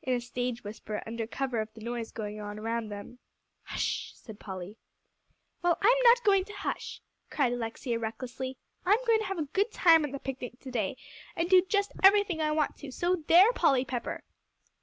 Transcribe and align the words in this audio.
in 0.00 0.14
a 0.14 0.20
stage 0.22 0.64
whisper 0.64 1.02
under 1.06 1.26
cover 1.26 1.60
of 1.60 1.70
the 1.74 1.82
noise 1.82 2.10
going 2.10 2.40
on 2.40 2.58
around 2.58 2.88
them. 2.88 3.18
"Hush," 3.64 4.10
said 4.14 4.40
Polly. 4.40 4.78
"Well, 5.60 5.76
I'm 5.82 6.02
not 6.04 6.24
going 6.24 6.46
to 6.46 6.52
hush," 6.54 7.02
cried 7.28 7.52
Alexia 7.52 7.98
recklessly; 7.98 8.56
"I'm 8.86 9.04
going 9.06 9.18
to 9.18 9.26
have 9.26 9.38
a 9.38 9.50
good 9.52 9.70
time 9.70 10.02
at 10.06 10.12
the 10.12 10.18
picnic 10.18 10.60
to 10.60 10.70
day, 10.70 10.96
and 11.36 11.50
do 11.50 11.60
just 11.68 11.92
everything 12.02 12.40
I 12.40 12.52
want 12.52 12.78
to, 12.78 12.90
so 12.90 13.16
there, 13.26 13.52
Polly 13.52 13.84
Pepper!" 13.84 14.24